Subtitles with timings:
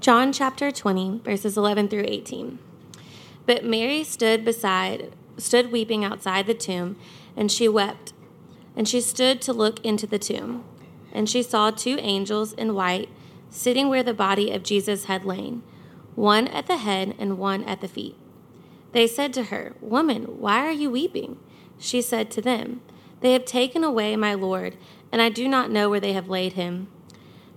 [0.00, 2.58] John chapter 20, verses 11 through 18.
[3.44, 6.96] But Mary stood beside, stood weeping outside the tomb,
[7.36, 8.14] and she wept.
[8.74, 10.64] And she stood to look into the tomb.
[11.12, 13.10] And she saw two angels in white
[13.50, 15.62] sitting where the body of Jesus had lain,
[16.14, 18.16] one at the head and one at the feet.
[18.92, 21.38] They said to her, Woman, why are you weeping?
[21.78, 22.80] She said to them,
[23.20, 24.78] They have taken away my Lord,
[25.12, 26.88] and I do not know where they have laid him.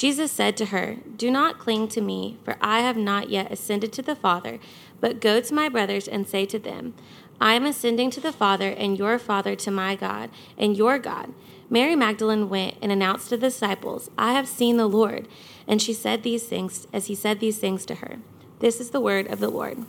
[0.00, 3.92] Jesus said to her, Do not cling to me, for I have not yet ascended
[3.92, 4.58] to the Father,
[4.98, 6.94] but go to my brothers and say to them,
[7.38, 11.34] I am ascending to the Father and your Father to my God and your God.
[11.68, 15.28] Mary Magdalene went and announced to the disciples, I have seen the Lord.
[15.68, 18.20] And she said these things as he said these things to her.
[18.60, 19.84] This is the word of the Lord.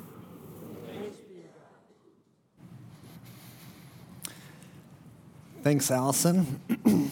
[5.64, 6.60] Thanks, Allison.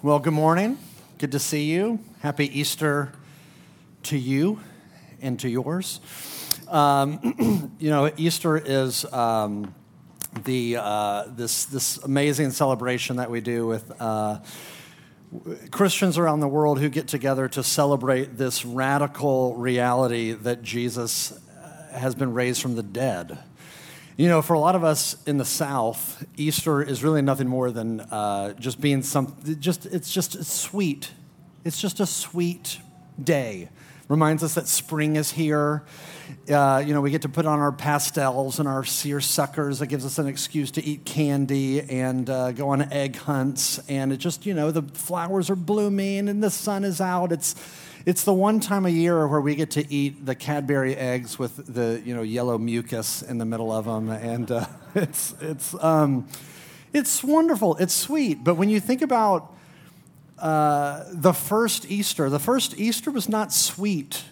[0.00, 0.78] well, good morning.
[1.18, 1.98] Good to see you.
[2.20, 3.10] Happy Easter
[4.04, 4.60] to you
[5.20, 5.98] and to yours.
[6.68, 9.74] Um, you know, Easter is um,
[10.44, 14.00] the uh, this this amazing celebration that we do with.
[14.00, 14.38] Uh,
[15.72, 21.98] Christians around the world who get together to celebrate this radical reality that Jesus uh,
[21.98, 23.38] has been raised from the dead.
[24.18, 27.70] You know, for a lot of us in the South, Easter is really nothing more
[27.70, 29.36] than uh, just being some.
[29.60, 31.12] Just it's just it's sweet.
[31.64, 32.80] It's just a sweet
[33.22, 33.68] day.
[34.08, 35.84] Reminds us that spring is here.
[36.52, 39.78] Uh, you know, we get to put on our pastels and our seersuckers.
[39.78, 43.78] That gives us an excuse to eat candy and uh, go on egg hunts.
[43.88, 47.30] And it just, you know, the flowers are blooming and the sun is out.
[47.30, 47.54] It's,
[48.08, 51.74] it's the one time a year where we get to eat the Cadbury eggs with
[51.74, 54.08] the, you know, yellow mucus in the middle of them.
[54.08, 54.64] And uh,
[54.94, 56.26] it's, it's, um,
[56.94, 57.76] it's wonderful.
[57.76, 58.42] It's sweet.
[58.42, 59.54] But when you think about
[60.38, 64.24] uh, the first Easter, the first Easter was not sweet.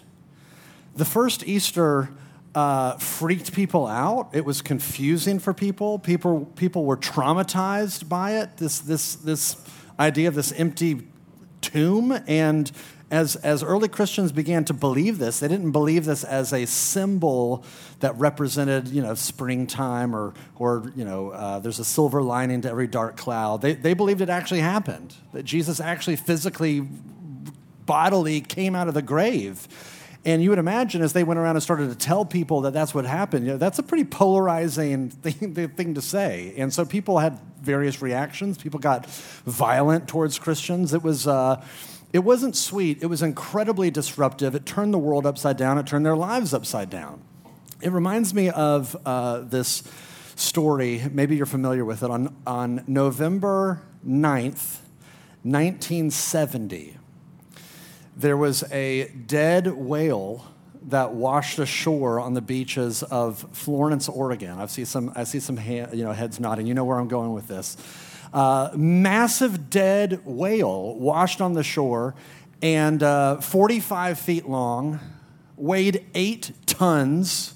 [0.95, 2.09] The first Easter
[2.55, 4.29] uh, freaked people out.
[4.33, 5.99] It was confusing for people.
[5.99, 8.57] People, people were traumatized by it.
[8.57, 9.55] This, this, this
[9.99, 11.03] idea of this empty
[11.61, 12.17] tomb.
[12.25, 12.71] And
[13.09, 17.63] as, as early Christians began to believe this, they didn't believe this as a symbol
[18.01, 22.69] that represented, you know, springtime or, or you know, uh, there's a silver lining to
[22.69, 23.61] every dark cloud.
[23.61, 26.85] They, they believed it actually happened, that Jesus actually physically,
[27.85, 29.67] bodily came out of the grave.
[30.25, 32.93] And you would imagine as they went around and started to tell people that that's
[32.93, 36.53] what happened, you know, that's a pretty polarizing thing, thing to say.
[36.57, 38.57] And so people had various reactions.
[38.57, 39.05] People got
[39.45, 40.93] violent towards Christians.
[40.93, 41.25] It was.
[41.25, 41.63] Uh,
[42.17, 44.55] it wasn't sweet, it was incredibly disruptive.
[44.55, 47.21] It turned the world upside down, it turned their lives upside down.
[47.79, 49.83] It reminds me of uh, this
[50.35, 54.79] story, maybe you're familiar with it, on, on November 9th,
[55.43, 56.97] 1970.
[58.15, 60.43] There was a dead whale
[60.87, 64.57] that washed ashore on the beaches of Florence, Oregon.
[64.57, 66.65] I see some, I see some you know, heads nodding.
[66.65, 67.77] You know where I'm going with this.
[68.75, 72.13] Massive dead whale washed on the shore
[72.61, 74.99] and uh, 45 feet long,
[75.55, 77.53] weighed eight tons.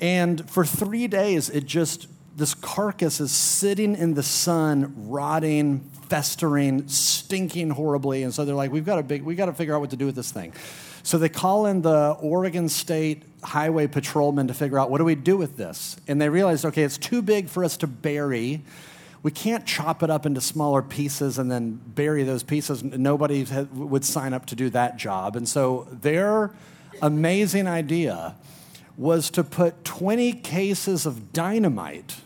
[0.00, 6.88] And for three days, it just, this carcass is sitting in the sun, rotting, festering,
[6.88, 8.22] stinking horribly.
[8.22, 9.96] And so they're like, we've got to, big, we got to figure out what to
[9.96, 10.52] do with this thing.
[11.02, 15.14] So they call in the Oregon State Highway Patrolman to figure out what do we
[15.14, 15.96] do with this.
[16.06, 18.62] And they realized, okay, it's too big for us to bury
[19.22, 22.82] we can't chop it up into smaller pieces and then bury those pieces.
[22.82, 25.36] Nobody would sign up to do that job.
[25.36, 26.52] And so their
[27.00, 28.36] amazing idea
[28.96, 32.16] was to put 20 cases of dynamite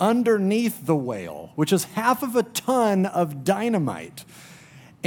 [0.00, 4.24] underneath the whale, which is half of a ton of dynamite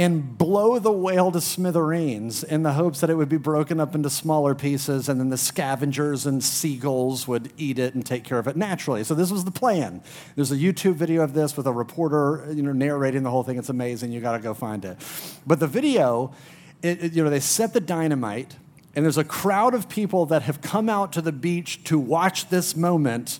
[0.00, 3.94] and blow the whale to smithereens in the hopes that it would be broken up
[3.94, 8.38] into smaller pieces and then the scavengers and seagulls would eat it and take care
[8.38, 9.04] of it naturally.
[9.04, 10.02] So this was the plan.
[10.36, 13.58] There's a YouTube video of this with a reporter, you know, narrating the whole thing.
[13.58, 14.10] It's amazing.
[14.10, 14.96] You got to go find it.
[15.46, 16.32] But the video,
[16.80, 18.56] it, it, you know, they set the dynamite
[18.96, 22.48] and there's a crowd of people that have come out to the beach to watch
[22.48, 23.38] this moment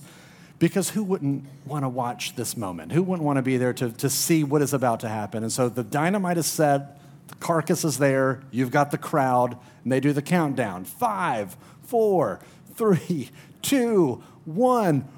[0.61, 2.93] because who wouldn't want to watch this moment?
[2.93, 5.43] Who wouldn't want to be there to, to see what is about to happen?
[5.43, 9.91] And so the dynamite is set, The carcass is there, you've got the crowd, and
[9.91, 10.85] they do the countdown.
[10.85, 12.41] Five, four,
[12.75, 13.31] three,
[13.63, 15.09] two, one.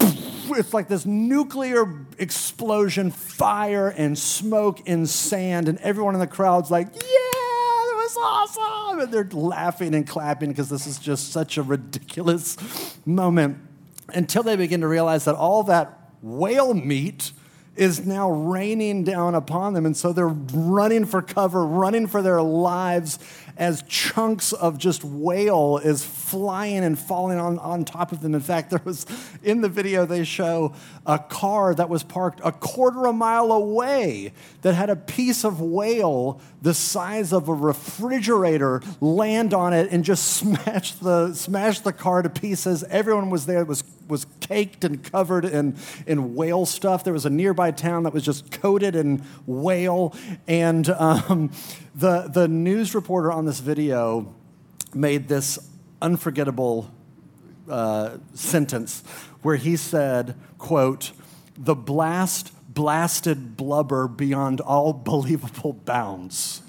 [0.00, 6.70] It's like this nuclear explosion, fire and smoke and sand, and everyone in the crowd's
[6.70, 9.00] like, yeah, that was awesome.
[9.00, 12.56] And they're laughing and clapping because this is just such a ridiculous
[13.04, 13.58] moment
[14.14, 17.32] until they begin to realize that all that whale meat
[17.76, 19.86] is now raining down upon them.
[19.86, 23.18] And so they're running for cover, running for their lives
[23.56, 28.34] as chunks of just whale is flying and falling on, on top of them.
[28.34, 29.06] In fact, there was
[29.42, 30.74] in the video, they show
[31.06, 34.32] a car that was parked a quarter of a mile away
[34.62, 40.04] that had a piece of whale the size of a refrigerator land on it and
[40.04, 42.84] just smash the, smash the car to pieces.
[42.84, 45.76] Everyone was there, was, was caked and covered in,
[46.06, 47.04] in whale stuff.
[47.04, 50.14] There was a nearby town that was just coated in whale.
[50.46, 51.50] And um,
[52.00, 54.34] the, the news reporter on this video
[54.94, 55.58] made this
[56.00, 56.90] unforgettable
[57.68, 59.02] uh, sentence
[59.42, 61.12] where he said, quote,
[61.56, 66.62] the blast blasted blubber beyond all believable bounds.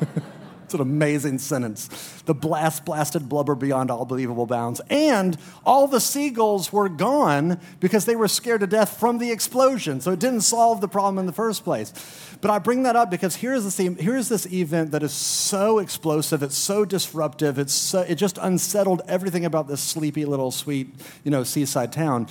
[0.68, 1.88] It's an amazing sentence.
[2.26, 4.82] The blast blasted blubber beyond all believable bounds.
[4.90, 10.02] And all the seagulls were gone because they were scared to death from the explosion.
[10.02, 11.94] So it didn't solve the problem in the first place.
[12.42, 16.42] But I bring that up because here's this, here's this event that is so explosive,
[16.42, 20.94] it's so disruptive, it's so, it just unsettled everything about this sleepy little sweet,
[21.24, 22.26] you know, seaside town.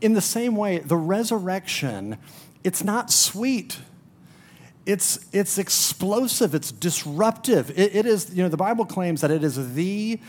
[0.00, 2.16] In the same way, the resurrection,
[2.64, 3.80] it's not sweet
[4.86, 7.70] it's, it's explosive, it's disruptive.
[7.70, 10.20] It, it is, you know, the Bible claims that it is the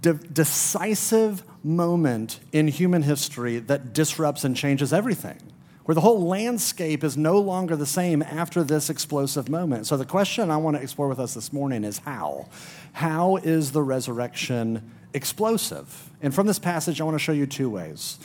[0.00, 5.38] de- decisive moment in human history that disrupts and changes everything,
[5.84, 9.86] where the whole landscape is no longer the same after this explosive moment.
[9.86, 12.48] So, the question I want to explore with us this morning is how?
[12.94, 16.10] How is the resurrection explosive?
[16.22, 18.18] And from this passage, I want to show you two ways.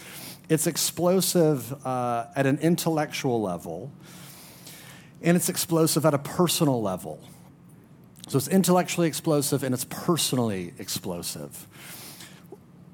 [0.47, 3.91] It's explosive uh, at an intellectual level
[5.25, 7.19] and it's explosive at a personal level.
[8.27, 11.67] So it's intellectually explosive and it's personally explosive.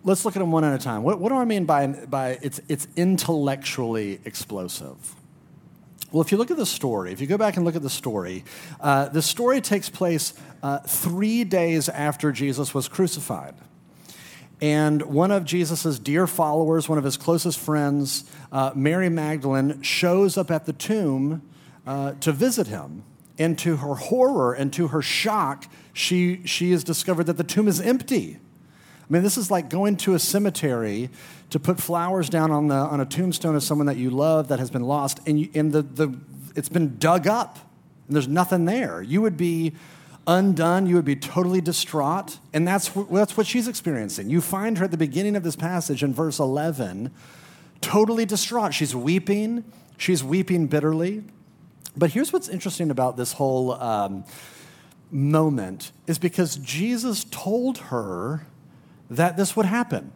[0.03, 1.03] Let's look at them one at a time.
[1.03, 5.15] What, what do I mean by, by it's, it's intellectually explosive?
[6.11, 7.89] Well, if you look at the story, if you go back and look at the
[7.89, 8.43] story,
[8.79, 13.55] uh, the story takes place uh, three days after Jesus was crucified.
[14.61, 20.37] And one of Jesus' dear followers, one of his closest friends, uh, Mary Magdalene, shows
[20.37, 21.41] up at the tomb
[21.85, 23.03] uh, to visit him.
[23.39, 27.67] And to her horror and to her shock, she, she has discovered that the tomb
[27.67, 28.37] is empty.
[28.37, 31.09] I mean, this is like going to a cemetery
[31.49, 34.59] to put flowers down on, the, on a tombstone of someone that you love that
[34.59, 36.17] has been lost, and, you, and the, the,
[36.55, 37.57] it's been dug up,
[38.07, 39.01] and there's nothing there.
[39.01, 39.73] You would be
[40.27, 44.29] undone, you would be totally distraught, and that's, that's what she's experiencing.
[44.29, 47.11] You find her at the beginning of this passage in verse 11,
[47.81, 48.73] totally distraught.
[48.73, 49.65] She's weeping,
[49.97, 51.23] she's weeping bitterly.
[51.95, 54.23] But here's what's interesting about this whole um,
[55.11, 58.47] moment is because Jesus told her
[59.09, 60.11] that this would happen.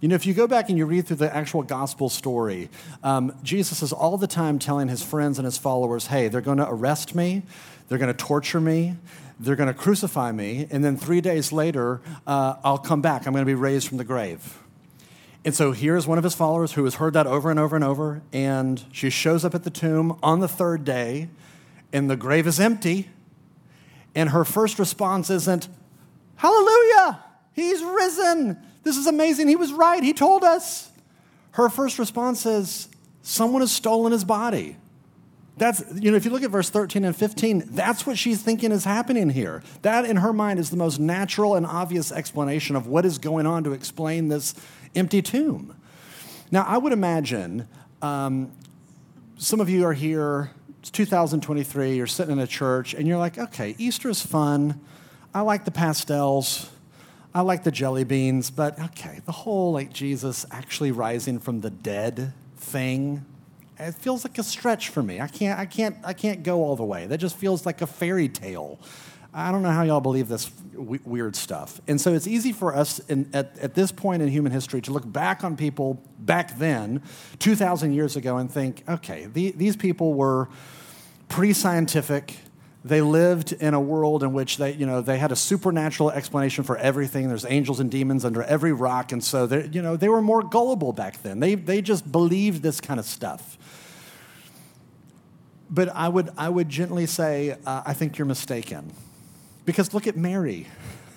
[0.00, 2.68] You know, if you go back and you read through the actual gospel story,
[3.02, 6.58] um, Jesus is all the time telling his friends and his followers, hey, they're going
[6.58, 7.42] to arrest me,
[7.88, 8.96] they're going to torture me,
[9.40, 13.26] they're going to crucify me, and then three days later, uh, I'll come back.
[13.26, 14.58] I'm going to be raised from the grave.
[15.44, 17.84] And so here's one of his followers who has heard that over and over and
[17.84, 21.28] over, and she shows up at the tomb on the third day,
[21.92, 23.10] and the grave is empty.
[24.14, 25.68] And her first response isn't,
[26.36, 27.22] Hallelujah!
[27.52, 28.58] He's risen!
[28.84, 29.48] This is amazing.
[29.48, 30.02] He was right.
[30.02, 30.90] He told us.
[31.52, 32.88] Her first response is,
[33.22, 34.76] Someone has stolen his body.
[35.56, 38.72] That's, you know, if you look at verse 13 and 15, that's what she's thinking
[38.72, 39.62] is happening here.
[39.82, 43.46] That, in her mind, is the most natural and obvious explanation of what is going
[43.46, 44.54] on to explain this
[44.94, 45.76] empty tomb.
[46.50, 47.68] Now, I would imagine
[48.02, 48.52] um,
[49.36, 53.38] some of you are here, it's 2023, you're sitting in a church, and you're like,
[53.38, 54.80] okay, Easter is fun.
[55.34, 56.70] I like the pastels.
[57.34, 61.70] I like the jelly beans, but okay, the whole like Jesus actually rising from the
[61.70, 63.24] dead thing,
[63.76, 65.20] it feels like a stretch for me.
[65.20, 67.06] I can't, I can't, I can't go all the way.
[67.06, 68.78] That just feels like a fairy tale.
[69.36, 71.80] I don't know how y'all believe this w- weird stuff.
[71.88, 74.92] And so it's easy for us in, at, at this point in human history to
[74.92, 77.02] look back on people back then,
[77.40, 80.48] 2,000 years ago, and think, okay, the, these people were
[81.28, 82.36] pre scientific.
[82.84, 86.62] They lived in a world in which they, you know, they had a supernatural explanation
[86.62, 87.26] for everything.
[87.28, 90.42] There's angels and demons under every rock, and so they, you know, they were more
[90.42, 91.40] gullible back then.
[91.40, 93.58] They, they just believed this kind of stuff.
[95.70, 98.92] but I would, I would gently say, uh, I think you're mistaken.
[99.64, 100.66] Because look at Mary.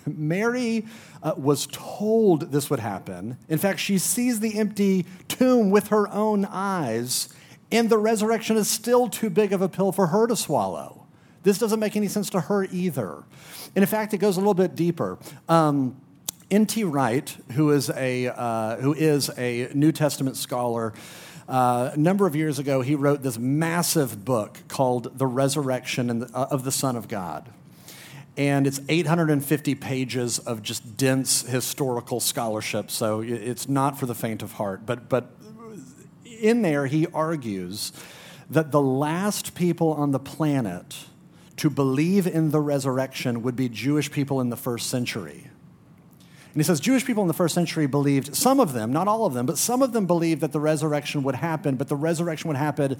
[0.06, 0.86] Mary
[1.22, 3.38] uh, was told this would happen.
[3.50, 7.30] In fact, she sees the empty tomb with her own eyes,
[7.72, 11.06] and the resurrection is still too big of a pill for her to swallow.
[11.44, 13.24] This doesn't make any sense to her either.
[13.76, 15.18] And in fact, it goes a little bit deeper.
[15.48, 16.02] Um,
[16.50, 16.86] N.T.
[16.86, 20.94] Wright, who is a, uh, who is a New Testament scholar,
[21.48, 26.48] uh, a number of years ago, he wrote this massive book called The Resurrection uh,
[26.50, 27.50] of the Son of God.
[28.38, 34.44] And it's 850 pages of just dense historical scholarship, so it's not for the faint
[34.44, 34.86] of heart.
[34.86, 35.32] But, but
[36.24, 37.92] in there, he argues
[38.50, 41.06] that the last people on the planet
[41.58, 45.50] to believe in the resurrection would be Jewish people in the first century.
[46.54, 49.26] And he says Jewish people in the first century believed, some of them, not all
[49.26, 52.48] of them, but some of them believed that the resurrection would happen, but the resurrection
[52.48, 52.98] would happen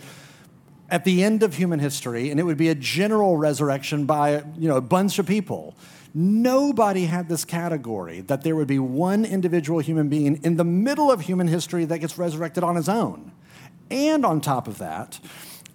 [0.90, 4.68] at the end of human history, and it would be a general resurrection by you
[4.68, 5.76] know, a bunch of people.
[6.14, 11.12] Nobody had this category that there would be one individual human being in the middle
[11.12, 13.32] of human history that gets resurrected on his own.
[13.92, 15.20] And on top of that,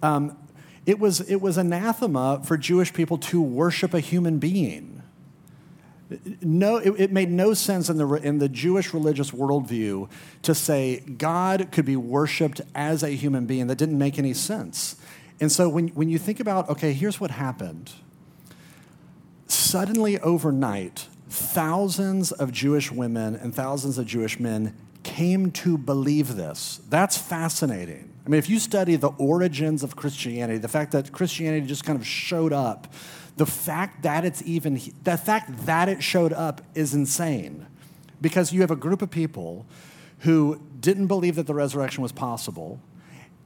[0.01, 0.37] um,
[0.85, 4.93] it, was, it was anathema for Jewish people to worship a human being
[6.41, 10.09] no, it, it, made no sense in the, in the Jewish religious worldview
[10.43, 13.67] to say God could be worshiped as a human being.
[13.67, 14.95] That didn't make any sense.
[15.39, 17.91] And so when, when you think about, okay, here's what happened.
[19.47, 26.79] Suddenly, overnight, thousands of Jewish women and thousands of Jewish men came to believe this.
[26.89, 28.13] That's fascinating.
[28.25, 31.99] I mean, if you study the origins of Christianity, the fact that Christianity just kind
[31.99, 32.93] of showed up
[33.35, 37.65] the fact that it's even, the fact that it showed up is insane
[38.21, 39.65] because you have a group of people
[40.19, 42.79] who didn't believe that the resurrection was possible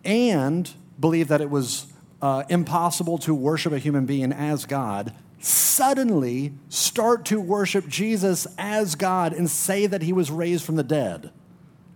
[0.03, 1.88] and believed that it was
[2.22, 8.96] uh, impossible to worship a human being as God suddenly start to worship Jesus as
[8.96, 11.32] God and say that he was raised from the dead.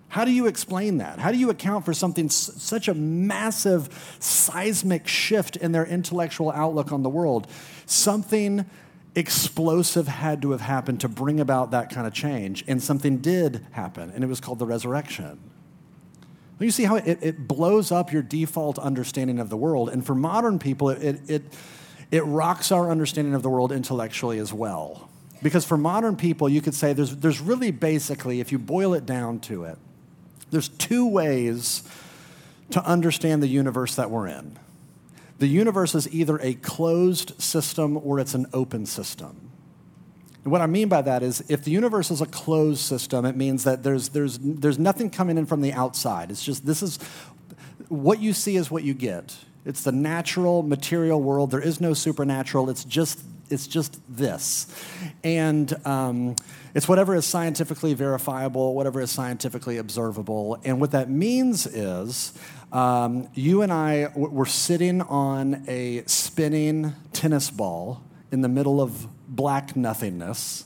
[0.09, 1.19] How do you explain that?
[1.19, 6.91] How do you account for something such a massive seismic shift in their intellectual outlook
[6.91, 7.47] on the world?
[7.85, 8.65] Something
[9.15, 13.65] explosive had to have happened to bring about that kind of change, and something did
[13.71, 15.39] happen, and it was called the resurrection.
[16.61, 20.15] You see how it, it blows up your default understanding of the world, and for
[20.15, 21.43] modern people, it, it,
[22.11, 25.09] it rocks our understanding of the world intellectually as well.
[25.41, 29.05] Because for modern people, you could say there's, there's really basically, if you boil it
[29.05, 29.77] down to it,
[30.51, 31.83] there's two ways
[32.71, 34.59] to understand the universe that we're in.
[35.39, 39.50] The universe is either a closed system or it's an open system.
[40.43, 43.35] And what I mean by that is if the universe is a closed system, it
[43.35, 46.31] means that there's, there's, there's nothing coming in from the outside.
[46.31, 46.97] It's just this is
[47.89, 49.37] what you see is what you get.
[49.65, 51.51] It's the natural material world.
[51.51, 52.69] There is no supernatural.
[52.69, 54.65] It's just it's just this,
[55.25, 56.37] and um,
[56.73, 60.57] it's whatever is scientifically verifiable, whatever is scientifically observable.
[60.63, 62.33] And what that means is
[62.71, 69.07] um, you and I were sitting on a spinning tennis ball in the middle of
[69.31, 70.65] black nothingness,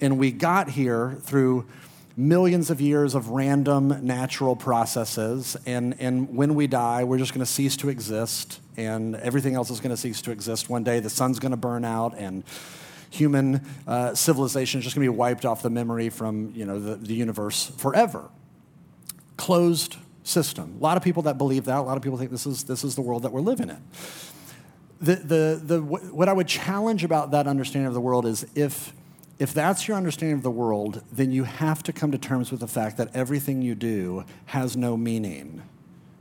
[0.00, 1.66] and we got here through
[2.16, 5.54] millions of years of random natural processes.
[5.66, 9.70] And, and when we die, we're just going to cease to exist, and everything else
[9.70, 10.70] is going to cease to exist.
[10.70, 12.42] One day, the sun's going to burn out, and
[13.10, 16.80] human uh, civilization is just going to be wiped off the memory from you know,
[16.80, 18.30] the, the universe forever.
[19.36, 20.76] Closed system.
[20.80, 22.82] A lot of people that believe that, a lot of people think this is, this
[22.82, 23.82] is the world that we're living in.
[25.00, 28.94] The, the, the, what I would challenge about that understanding of the world is if
[29.38, 32.60] if that's your understanding of the world, then you have to come to terms with
[32.60, 35.62] the fact that everything you do has no meaning.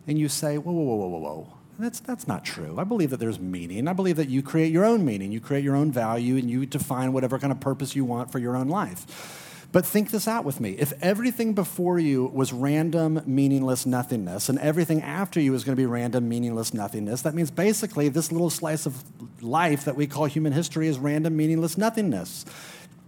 [0.05, 1.53] And you say, whoa, whoa, whoa, whoa, whoa.
[1.79, 2.75] That's, that's not true.
[2.77, 3.87] I believe that there's meaning.
[3.87, 5.31] I believe that you create your own meaning.
[5.31, 8.39] You create your own value and you define whatever kind of purpose you want for
[8.39, 9.41] your own life.
[9.75, 10.71] But think this out with me.
[10.79, 15.81] If everything before you was random, meaningless nothingness, and everything after you is going to
[15.81, 19.03] be random, meaningless nothingness, that means basically this little slice of
[19.43, 22.45] life that we call human history is random, meaningless nothingness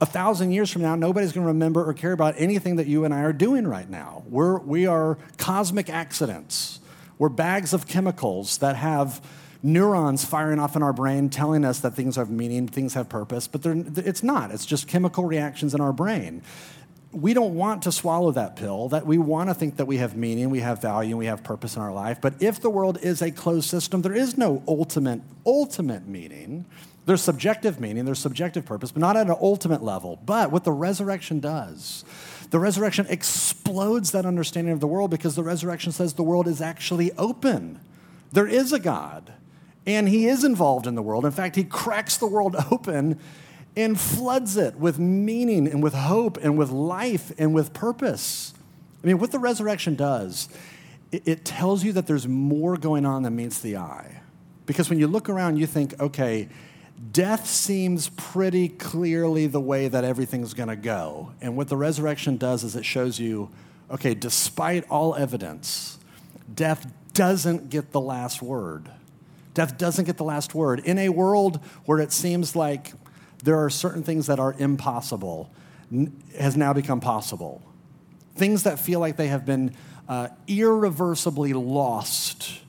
[0.02, 3.06] a thousand years from now, nobody's going to remember or care about anything that you
[3.06, 4.24] and I are doing right now.
[4.30, 6.82] We're, we are cosmic accidents.
[7.18, 9.22] We're bags of chemicals that have
[9.64, 13.48] neurons firing off in our brain telling us that things have meaning, things have purpose,
[13.48, 14.52] but it's not.
[14.52, 16.42] It's just chemical reactions in our brain.
[17.12, 20.16] We don't want to swallow that pill, that we want to think that we have
[20.16, 22.20] meaning, we have value, and we have purpose in our life.
[22.22, 26.66] But if the world is a closed system, there is no ultimate, ultimate meaning.
[27.06, 30.20] There's subjective meaning, there's subjective purpose, but not at an ultimate level.
[30.26, 32.04] But what the resurrection does,
[32.52, 36.62] the resurrection explodes that understanding of the world because the resurrection says the world is
[36.62, 37.80] actually open.
[38.34, 39.34] There is a God.
[39.88, 41.26] And he is involved in the world.
[41.26, 43.20] In fact, he cracks the world open
[43.76, 48.54] and floods it with meaning and with hope and with life and with purpose.
[49.02, 50.50] I mean, what the resurrection does,
[51.12, 54.22] it, tells you that there's more going on than meets the eye.
[54.66, 56.50] Because when you look around, you think, okay,
[57.14, 61.32] death seems pretty clearly the way that everything's going to go.
[61.40, 63.50] And what the resurrection does is it shows you,
[63.90, 66.00] okay, despite all evidence,
[66.54, 68.90] death doesn't get the last word.
[69.58, 70.82] Death doesn't get the last word.
[70.82, 72.94] In a world where it seems like
[73.44, 75.52] there are certain things that are impossible,
[76.38, 77.64] has now become possible.
[78.36, 79.76] Things that feel like they have been
[80.08, 82.60] uh, irreversibly lost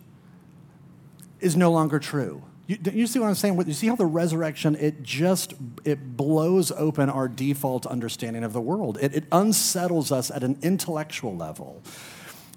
[1.40, 2.42] is no longer true.
[2.66, 3.62] You, you, see what I'm saying?
[3.66, 5.52] You see how the resurrection it just
[5.84, 8.96] it blows open our default understanding of the world.
[9.02, 11.82] It, it unsettles us at an intellectual level,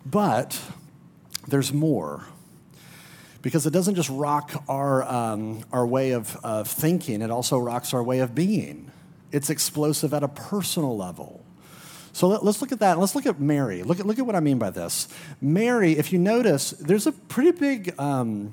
[0.05, 0.57] but
[1.49, 2.27] there's more
[3.41, 7.93] because it doesn't just rock our, um, our way of, of thinking, it also rocks
[7.93, 8.91] our way of being.
[9.31, 11.43] It's explosive at a personal level.
[12.13, 12.99] So let, us look at that.
[12.99, 13.83] Let's look at Mary.
[13.83, 15.07] Look at, look at what I mean by this.
[15.39, 18.51] Mary, if you notice, there's a pretty big um,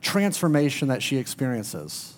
[0.00, 2.14] transformation that she experiences.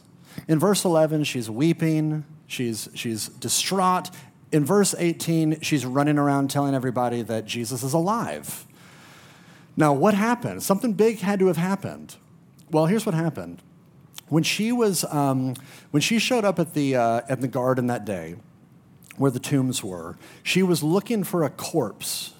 [0.48, 4.10] In verse 11, she's weeping, she's, she's distraught.
[4.50, 8.66] In verse 18, she's running around telling everybody that Jesus is alive.
[9.82, 10.62] Now, what happened?
[10.62, 12.14] Something big had to have happened.
[12.70, 13.60] Well, here's what happened.
[14.28, 15.56] When she was, um,
[15.90, 18.36] when she showed up at the uh, at the garden that day,
[19.16, 22.32] where the tombs were, she was looking for a corpse.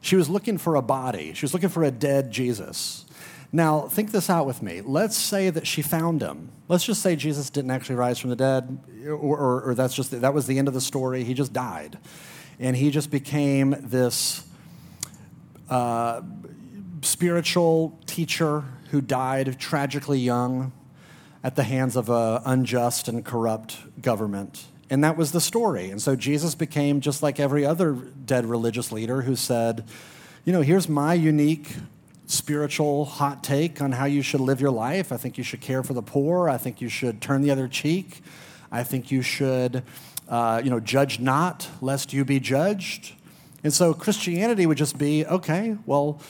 [0.00, 1.34] She was looking for a body.
[1.34, 3.04] She was looking for a dead Jesus.
[3.52, 4.80] Now, think this out with me.
[4.80, 6.48] Let's say that she found him.
[6.66, 10.18] Let's just say Jesus didn't actually rise from the dead, or, or, or that's just
[10.18, 11.24] that was the end of the story.
[11.24, 11.98] He just died,
[12.58, 14.44] and he just became this
[15.72, 16.20] uh,
[17.00, 20.70] spiritual teacher who died tragically young
[21.42, 24.66] at the hands of an unjust and corrupt government.
[24.90, 25.88] And that was the story.
[25.88, 29.86] And so Jesus became just like every other dead religious leader who said,
[30.44, 31.74] you know, here's my unique
[32.26, 35.10] spiritual hot take on how you should live your life.
[35.10, 36.50] I think you should care for the poor.
[36.50, 38.20] I think you should turn the other cheek.
[38.70, 39.84] I think you should,
[40.28, 43.14] uh, you know, judge not, lest you be judged.
[43.64, 46.20] And so Christianity would just be okay, well,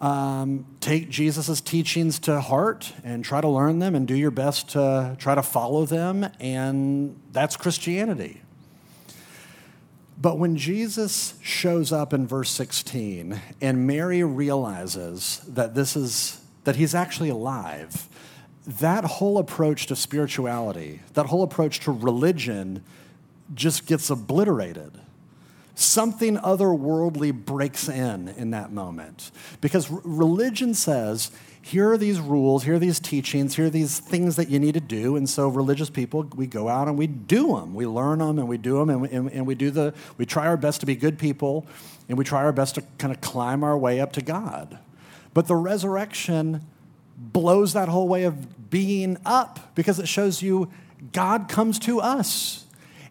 [0.00, 4.70] um, take Jesus' teachings to heart and try to learn them and do your best
[4.70, 8.42] to try to follow them, and that's Christianity.
[10.20, 16.76] But when Jesus shows up in verse 16 and Mary realizes that this is that
[16.76, 18.08] he's actually alive,
[18.66, 22.84] that whole approach to spirituality, that whole approach to religion
[23.54, 24.92] just gets obliterated
[25.82, 29.30] something otherworldly breaks in in that moment.
[29.60, 31.30] Because religion says,
[31.64, 34.74] here are these rules, here are these teachings, here are these things that you need
[34.74, 35.14] to do.
[35.14, 37.74] And so religious people, we go out and we do them.
[37.74, 40.26] We learn them and we do them and we, and, and we do the, we
[40.26, 41.66] try our best to be good people
[42.08, 44.78] and we try our best to kind of climb our way up to God.
[45.34, 46.62] But the resurrection
[47.16, 50.68] blows that whole way of being up because it shows you
[51.12, 52.66] God comes to us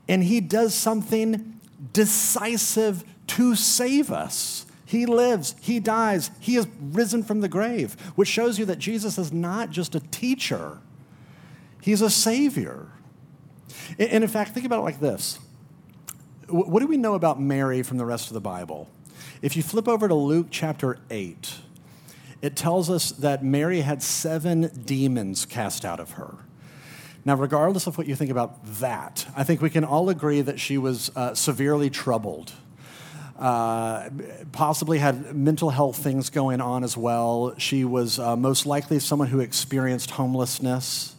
[0.09, 1.60] and he does something
[1.93, 4.65] decisive to save us.
[4.85, 9.17] He lives, He dies, He is risen from the grave, which shows you that Jesus
[9.17, 10.79] is not just a teacher,
[11.81, 12.87] He's a Savior.
[13.97, 15.39] And in fact, think about it like this
[16.49, 18.89] What do we know about Mary from the rest of the Bible?
[19.41, 21.59] If you flip over to Luke chapter 8,
[22.41, 26.37] it tells us that Mary had seven demons cast out of her.
[27.23, 30.59] Now, regardless of what you think about that, I think we can all agree that
[30.59, 32.51] she was uh, severely troubled.
[33.37, 34.09] Uh,
[34.51, 37.53] possibly had mental health things going on as well.
[37.57, 41.15] She was uh, most likely someone who experienced homelessness.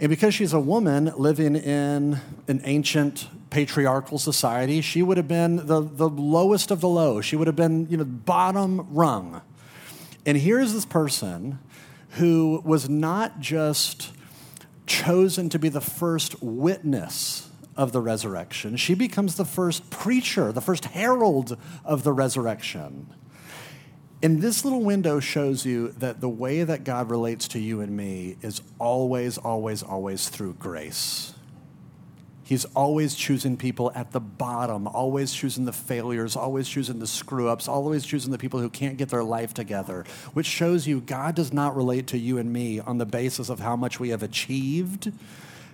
[0.00, 5.56] And because she's a woman living in an ancient patriarchal society, she would have been
[5.66, 7.20] the, the lowest of the low.
[7.20, 9.42] She would have been, you know, bottom rung.
[10.24, 11.58] And here's this person
[12.12, 14.12] who was not just
[14.90, 18.76] chosen to be the first witness of the resurrection.
[18.76, 23.06] She becomes the first preacher, the first herald of the resurrection.
[24.20, 27.96] And this little window shows you that the way that God relates to you and
[27.96, 31.34] me is always, always, always through grace.
[32.50, 37.46] He's always choosing people at the bottom, always choosing the failures, always choosing the screw
[37.46, 41.36] ups, always choosing the people who can't get their life together, which shows you God
[41.36, 44.24] does not relate to you and me on the basis of how much we have
[44.24, 45.12] achieved,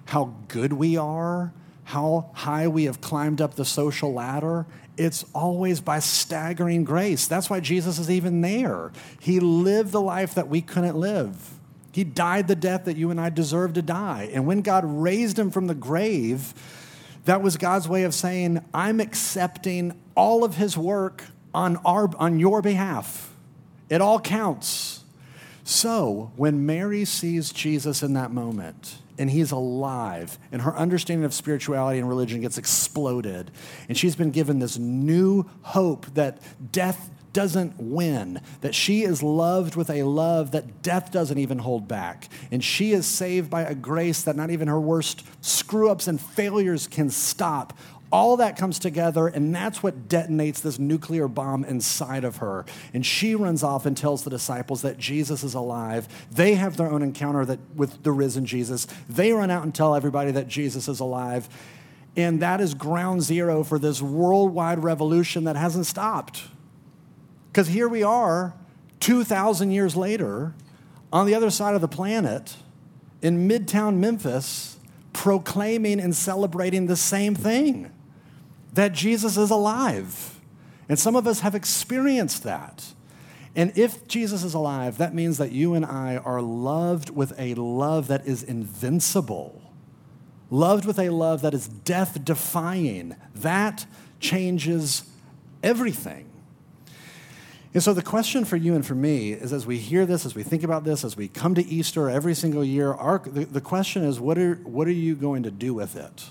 [0.05, 1.51] how good we are,
[1.85, 4.67] how high we have climbed up the social ladder.
[4.99, 7.27] It's always by staggering grace.
[7.27, 8.93] That's why Jesus is even there.
[9.19, 11.56] He lived the life that we couldn't live.
[11.97, 14.29] He died the death that you and I deserve to die.
[14.35, 16.53] And when God raised him from the grave,
[17.25, 22.39] that was God's way of saying, I'm accepting all of his work on, our, on
[22.39, 23.35] your behalf.
[23.89, 25.05] It all counts.
[25.65, 31.33] So when Mary sees Jesus in that moment, and he's alive, and her understanding of
[31.33, 33.51] spirituality and religion gets exploded,
[33.89, 39.77] and she's been given this new hope that death doesn't win, that she is loved
[39.77, 42.31] with a love that death doesn't even hold back.
[42.51, 46.19] And she is saved by a grace that not even her worst screw ups and
[46.19, 47.77] failures can stop.
[48.11, 52.65] All that comes together, and that's what detonates this nuclear bomb inside of her.
[52.95, 56.09] And she runs off and tells the disciples that Jesus is alive.
[56.33, 58.87] They have their own encounter that, with the risen Jesus.
[59.11, 61.51] They run out and tell everybody that Jesus is alive.
[62.17, 66.45] And that is ground zero for this worldwide revolution that hasn't stopped.
[67.57, 68.53] Because here we are,
[69.01, 70.53] 2,000 years later,
[71.11, 72.55] on the other side of the planet,
[73.23, 74.77] in midtown Memphis,
[75.15, 77.91] proclaiming and celebrating the same thing
[78.75, 80.39] that Jesus is alive.
[80.87, 82.93] And some of us have experienced that.
[83.55, 87.55] And if Jesus is alive, that means that you and I are loved with a
[87.55, 89.63] love that is invincible,
[90.51, 93.17] loved with a love that is death defying.
[93.35, 93.87] That
[94.21, 95.05] changes
[95.63, 96.26] everything.
[97.75, 100.35] And so the question for you and for me is as we hear this, as
[100.35, 103.61] we think about this, as we come to Easter every single year, our, the, the
[103.61, 106.25] question is what are, what are you going to do with it?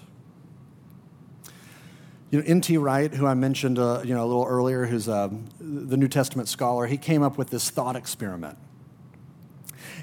[2.31, 2.77] You know, N.T.
[2.77, 6.49] Wright, who I mentioned uh, you know, a little earlier, who's uh, the New Testament
[6.49, 8.57] scholar, he came up with this thought experiment.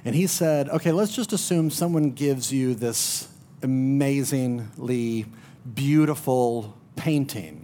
[0.05, 3.29] And he said, okay, let's just assume someone gives you this
[3.63, 5.27] amazingly
[5.75, 7.62] beautiful painting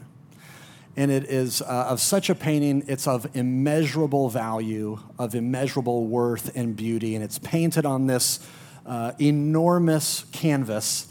[0.98, 6.56] and it is uh, of such a painting, it's of immeasurable value, of immeasurable worth
[6.56, 8.40] and beauty, and it's painted on this
[8.84, 11.06] uh, enormous canvas,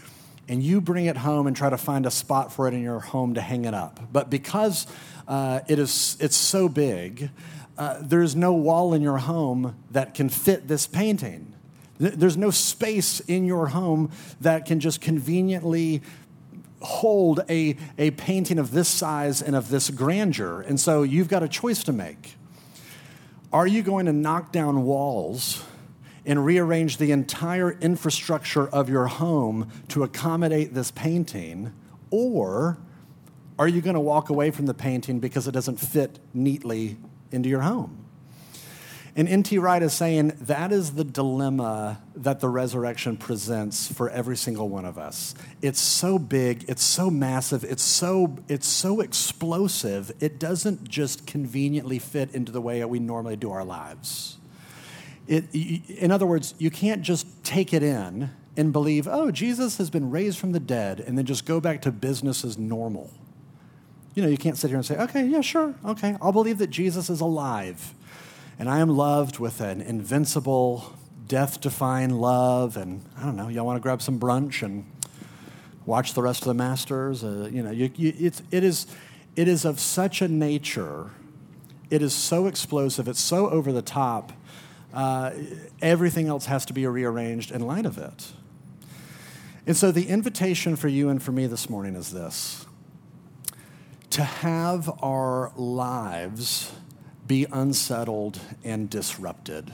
[0.49, 2.99] and you bring it home and try to find a spot for it in your
[2.99, 4.01] home to hang it up.
[4.11, 4.87] But because
[5.25, 7.29] uh, it is, it's so big,
[7.77, 11.53] uh, there's no wall in your home that can fit this painting.
[11.97, 16.01] There's no space in your home that can just conveniently
[16.81, 20.61] hold a, a painting of this size and of this grandeur.
[20.61, 22.35] And so you've got a choice to make.
[23.51, 25.63] Are you going to knock down walls
[26.25, 31.73] and rearrange the entire infrastructure of your home to accommodate this painting?
[32.11, 32.77] Or
[33.57, 36.97] are you going to walk away from the painting because it doesn't fit neatly
[37.31, 38.06] into your home?
[39.17, 39.57] And N.T.
[39.57, 44.85] Wright is saying that is the dilemma that the resurrection presents for every single one
[44.85, 45.33] of us.
[45.59, 51.97] It's so big, it's so massive, it's so, it's so explosive, it doesn't just conveniently
[51.97, 54.37] fit into the way that we normally do our lives.
[55.27, 59.89] It, in other words, you can't just take it in and believe, oh, Jesus has
[59.89, 63.11] been raised from the dead, and then just go back to business as normal.
[64.13, 66.69] You know, you can't sit here and say, okay, yeah, sure, okay, I'll believe that
[66.69, 67.95] Jesus is alive
[68.59, 70.93] and I am loved with an invincible,
[71.27, 72.77] death defying love.
[72.77, 74.85] And I don't know, y'all want to grab some brunch and
[75.85, 77.23] watch the rest of the Masters?
[77.23, 78.87] Uh, you know, you, you, it's, it, is,
[79.35, 81.11] it is of such a nature,
[81.89, 84.33] it is so explosive, it's so over the top.
[84.93, 85.31] Uh,
[85.81, 88.31] everything else has to be rearranged in light of it.
[89.65, 92.65] And so, the invitation for you and for me this morning is this
[94.11, 96.71] to have our lives
[97.27, 99.73] be unsettled and disrupted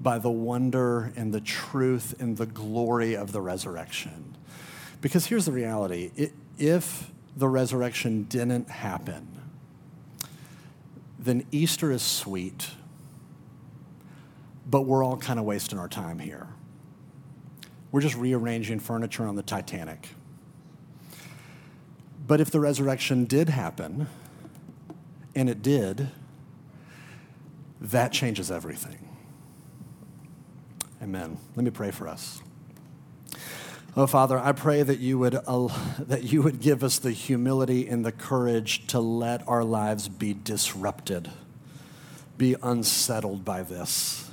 [0.00, 4.36] by the wonder and the truth and the glory of the resurrection.
[5.00, 9.28] Because here's the reality if the resurrection didn't happen,
[11.18, 12.70] then Easter is sweet,
[14.66, 16.46] but we're all kind of wasting our time here.
[17.90, 20.08] We're just rearranging furniture on the Titanic.
[22.26, 24.06] But if the resurrection did happen,
[25.34, 26.08] and it did,
[27.80, 29.08] that changes everything.
[31.02, 31.38] Amen.
[31.54, 32.42] Let me pray for us.
[33.96, 35.32] Oh, Father, I pray that you, would,
[35.98, 40.34] that you would give us the humility and the courage to let our lives be
[40.34, 41.30] disrupted,
[42.36, 44.30] be unsettled by this.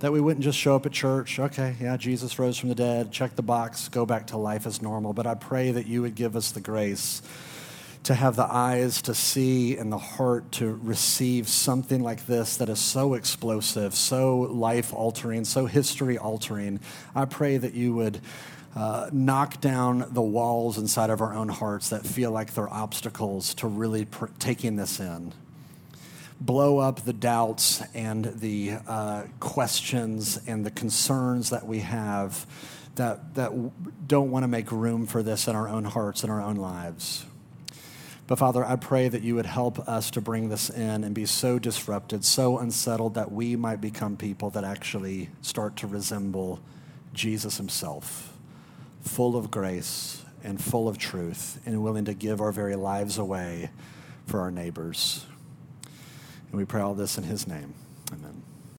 [0.00, 3.10] That we wouldn't just show up at church, okay, yeah, Jesus rose from the dead,
[3.10, 5.12] check the box, go back to life as normal.
[5.12, 7.22] But I pray that you would give us the grace
[8.04, 12.68] to have the eyes to see and the heart to receive something like this that
[12.68, 16.80] is so explosive, so life altering, so history altering.
[17.14, 18.20] I pray that you would.
[18.76, 23.54] Uh, knock down the walls inside of our own hearts that feel like they're obstacles
[23.54, 25.32] to really pr- taking this in.
[26.40, 32.46] blow up the doubts and the uh, questions and the concerns that we have
[32.96, 33.52] that, that
[34.06, 37.24] don't want to make room for this in our own hearts and our own lives.
[38.26, 41.26] But Father, I pray that you would help us to bring this in and be
[41.26, 46.60] so disrupted, so unsettled that we might become people that actually start to resemble
[47.12, 48.32] Jesus himself,
[49.02, 53.70] full of grace and full of truth, and willing to give our very lives away
[54.26, 55.26] for our neighbors.
[56.50, 57.74] And we pray all this in his name.
[58.12, 58.43] Amen.